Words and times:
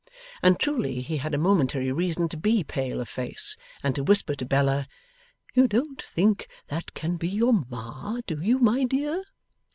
And 0.41 0.59
truly 0.59 1.01
he 1.01 1.17
had 1.17 1.35
a 1.35 1.37
momentary 1.37 1.91
reason 1.91 2.27
to 2.29 2.35
be 2.35 2.63
pale 2.63 2.99
of 2.99 3.07
face, 3.07 3.55
and 3.83 3.93
to 3.93 4.03
whisper 4.03 4.33
to 4.33 4.45
Bella, 4.45 4.87
'You 5.53 5.67
don't 5.67 6.01
think 6.01 6.47
that 6.69 6.95
can 6.95 7.17
be 7.17 7.29
your 7.29 7.53
Ma; 7.69 8.19
do 8.25 8.41
you, 8.41 8.57
my 8.57 8.83
dear? 8.85 9.23